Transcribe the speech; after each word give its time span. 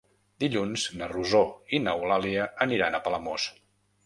Dilluns 0.43 0.85
na 1.01 1.09
Rosó 1.11 1.41
i 1.79 1.83
n'Eulàlia 1.83 2.49
aniran 2.67 2.99
a 3.01 3.05
Palamós. 3.09 3.47